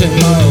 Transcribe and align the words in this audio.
in 0.00 0.10
my 0.20 0.47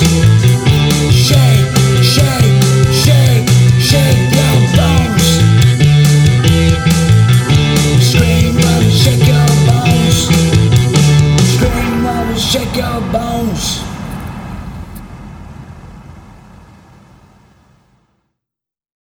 bones. 0.00 0.61